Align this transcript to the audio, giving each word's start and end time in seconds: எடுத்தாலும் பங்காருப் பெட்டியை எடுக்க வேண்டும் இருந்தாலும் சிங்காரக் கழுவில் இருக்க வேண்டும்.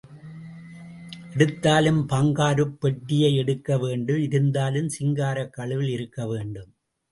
எடுத்தாலும் 1.33 2.09
பங்காருப் 2.09 2.73
பெட்டியை 2.79 3.35
எடுக்க 3.35 3.77
வேண்டும் 3.77 4.21
இருந்தாலும் 4.21 4.89
சிங்காரக் 4.99 5.53
கழுவில் 5.53 5.89
இருக்க 5.89 6.27
வேண்டும். 6.27 6.71